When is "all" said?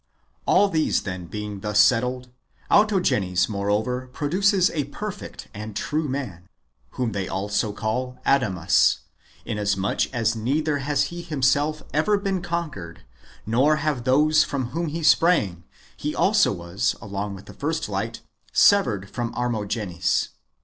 0.47-0.67